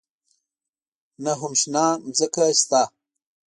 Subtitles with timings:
[1.23, 1.85] نه هم شنه
[2.17, 2.81] ځمکه شته.